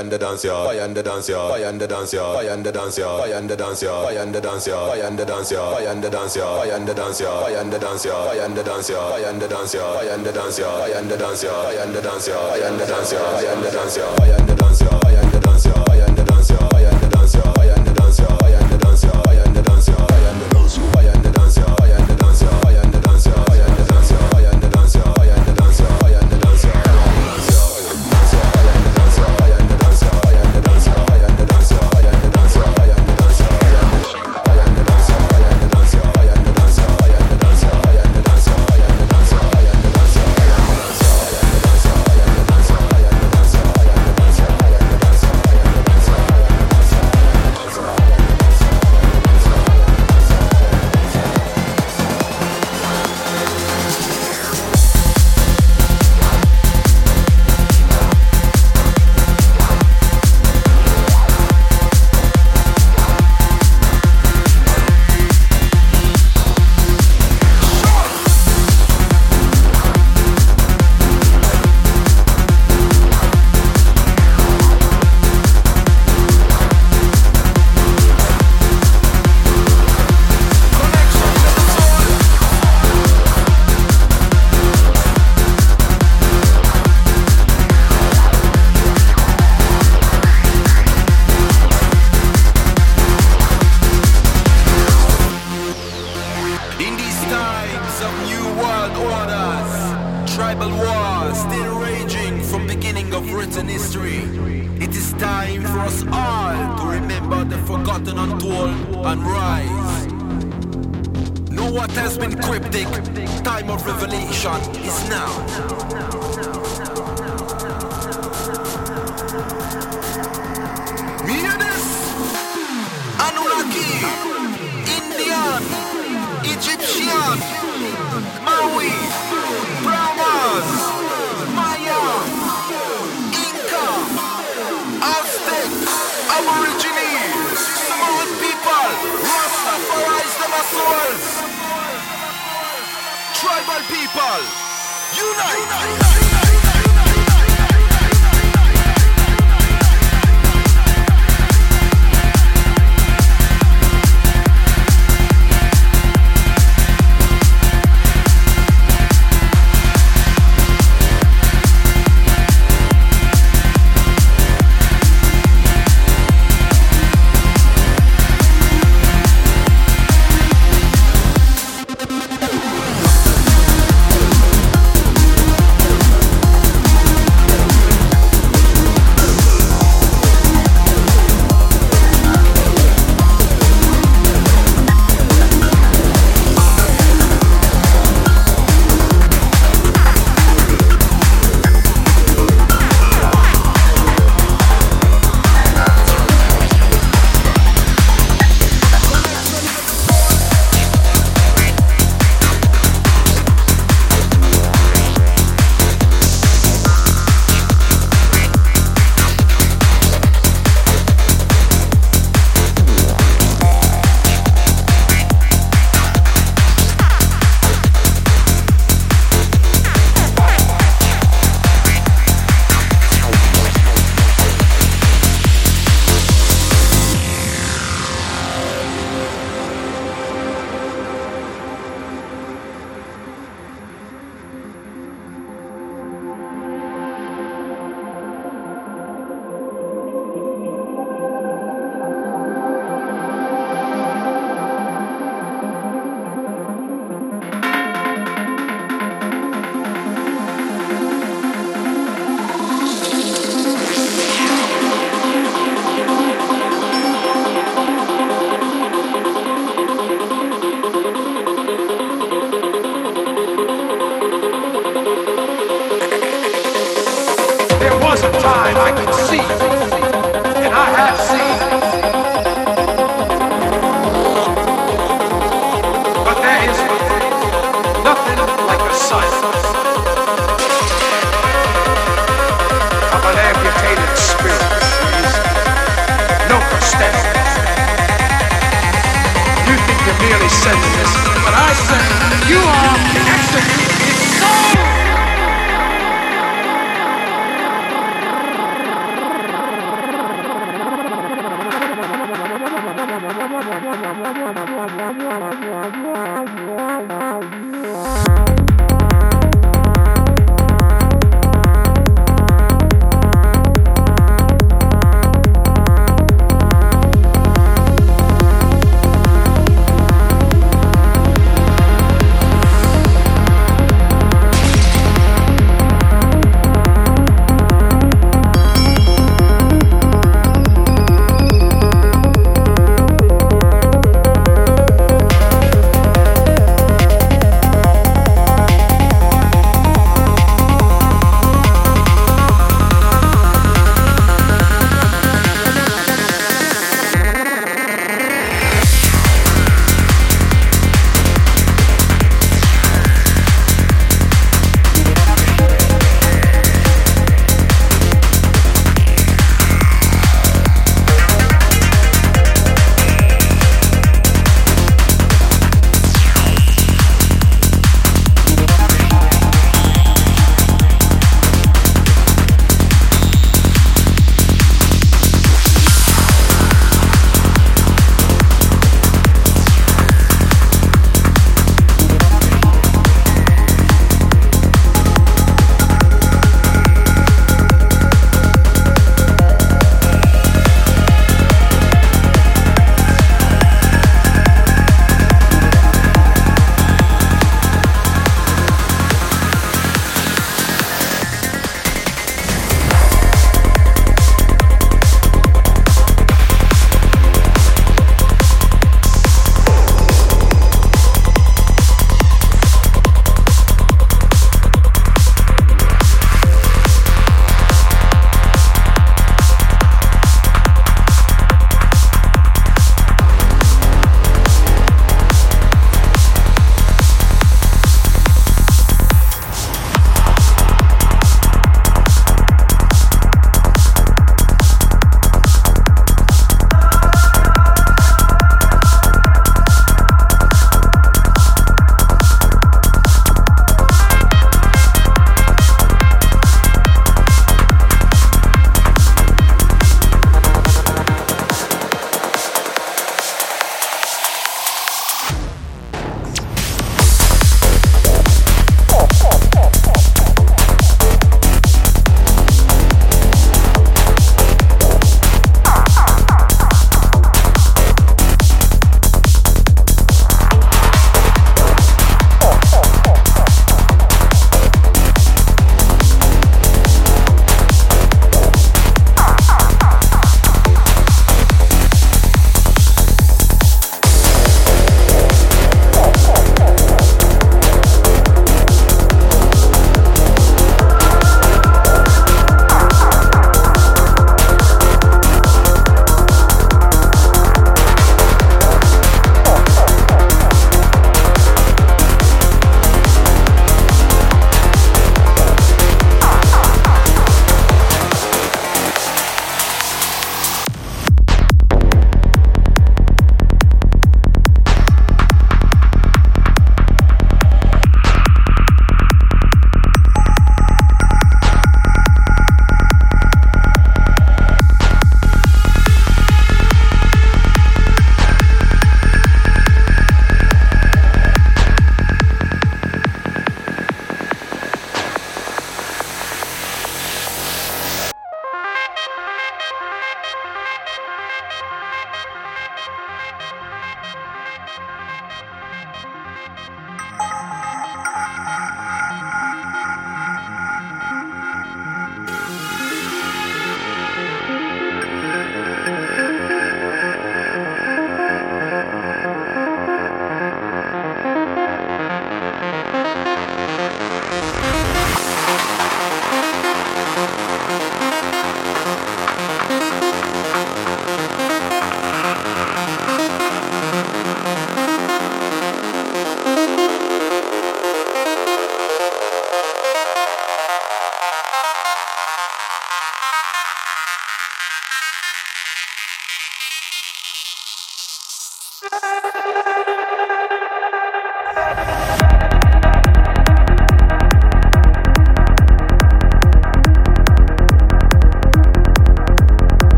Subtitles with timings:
[0.00, 2.36] Fire and the dance yard, fire and the dance yard, fire and the dance yard,
[2.36, 4.86] fire and the dance yard, fire and the dance yard, fire and the dance yard,
[4.88, 7.42] fire and the dance yard, fire and the dance yard, fire and the dance yard,
[7.42, 10.00] fire and the dance yard, fire and the dance yard, fire and the dance yard,
[10.00, 12.48] fire and the dance yard, fire and the dance yard, fire and the dance yard,
[12.48, 15.02] fire and the dance yard, fire and the dance yard, fire and the dance yard,
[15.02, 15.29] fire and the dance yard,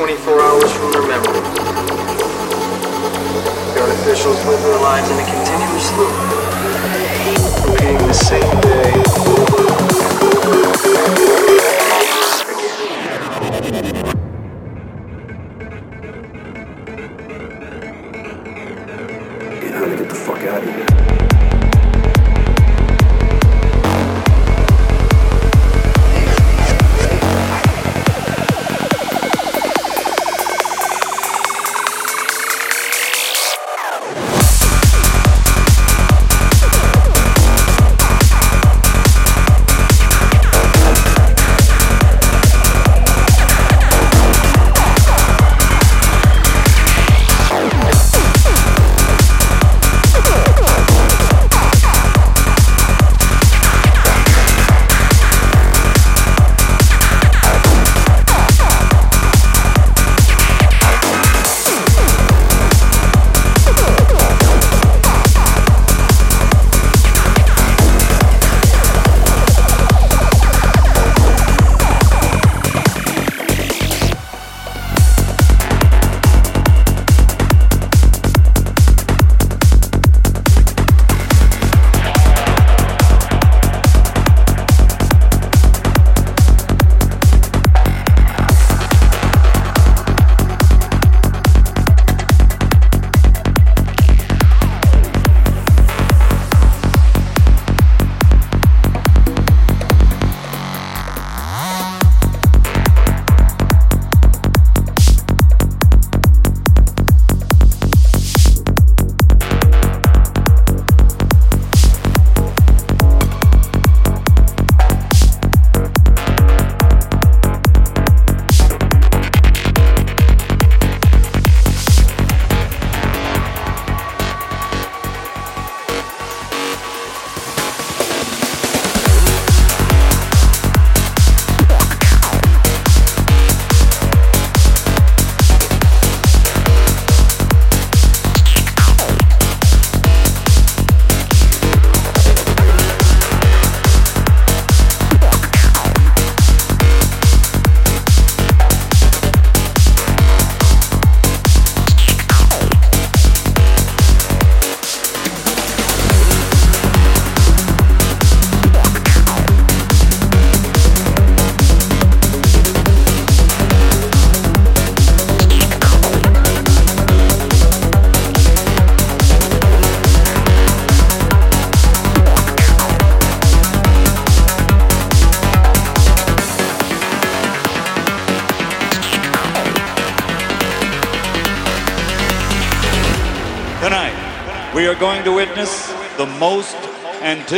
[0.00, 0.39] 24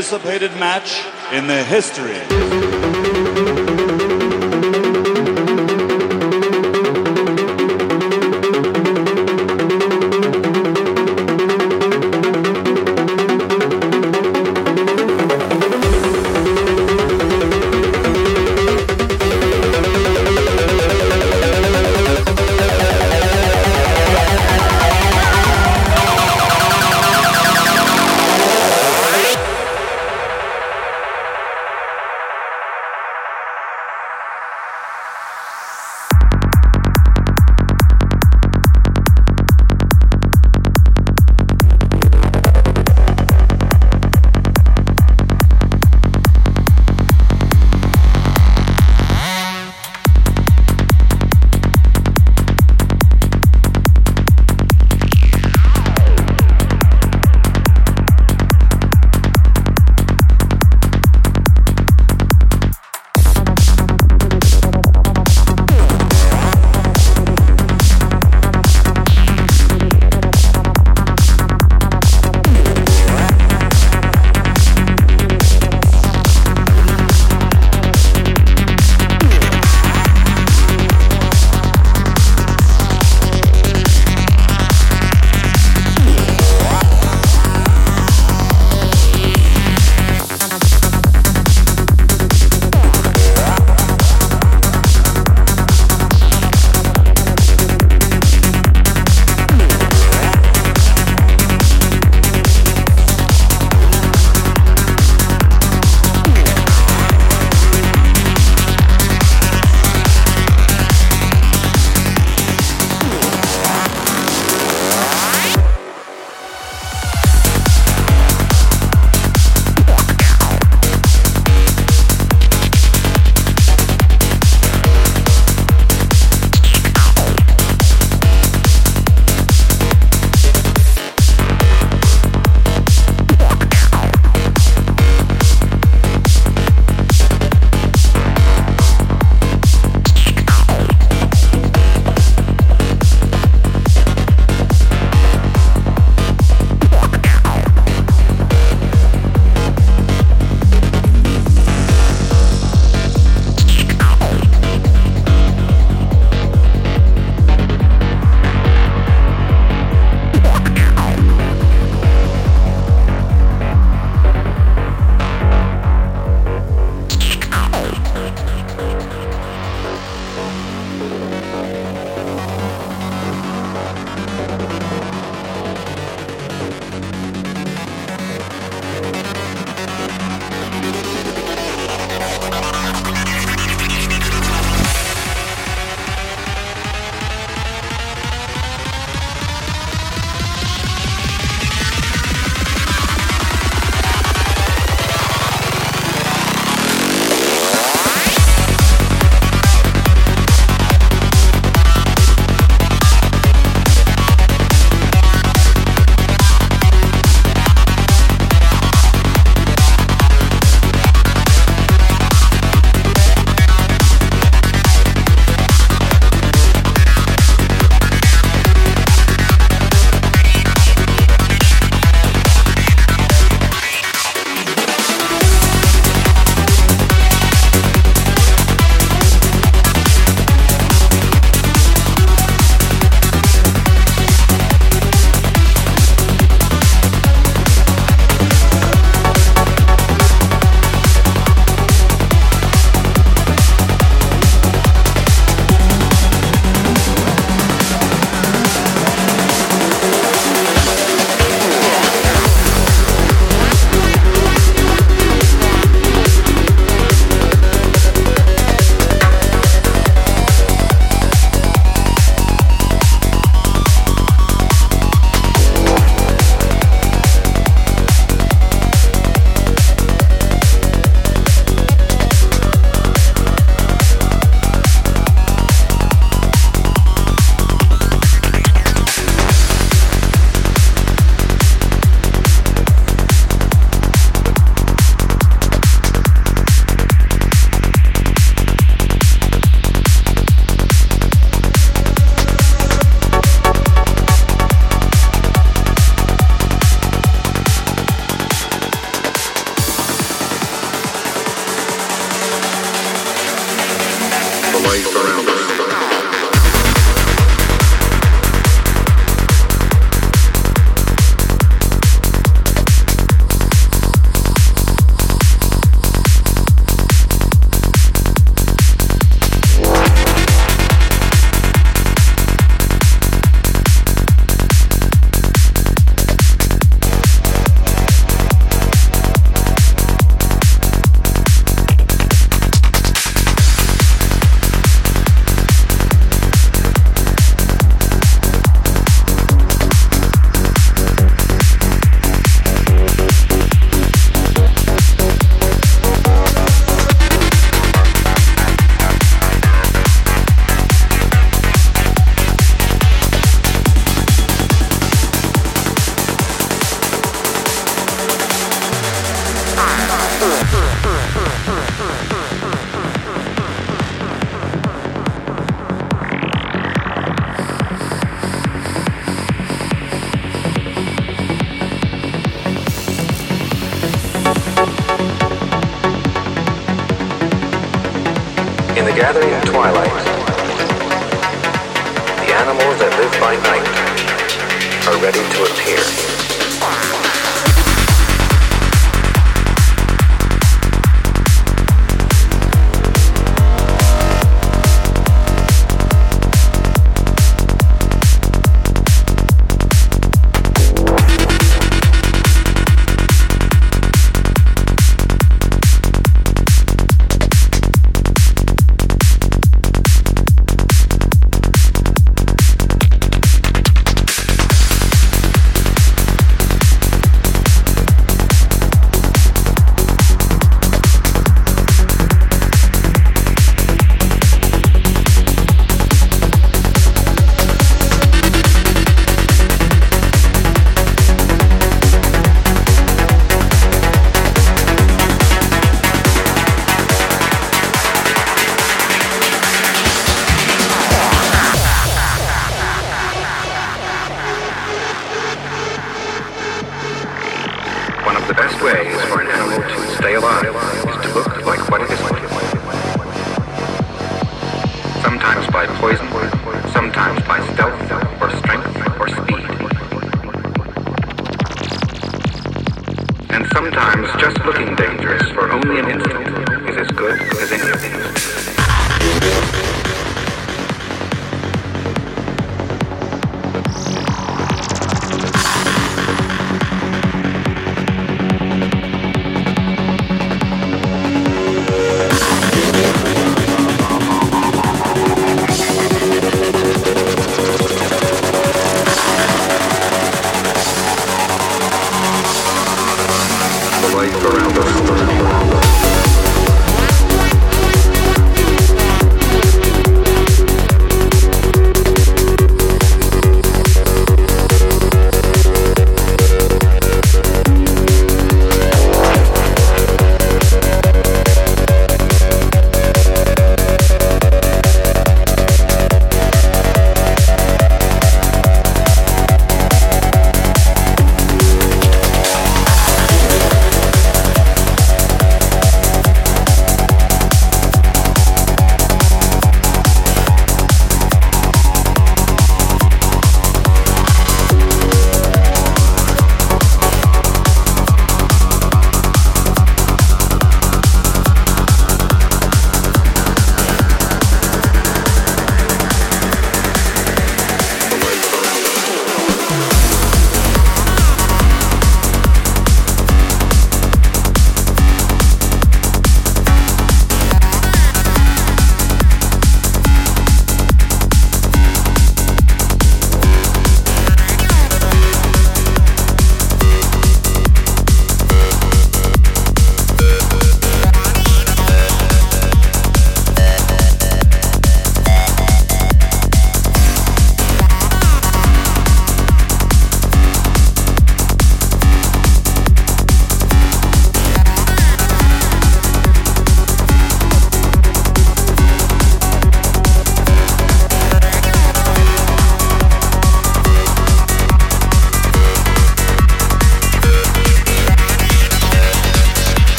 [0.00, 2.39] anticipated match in the history